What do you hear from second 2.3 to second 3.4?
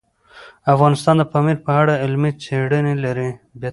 څېړنې لري.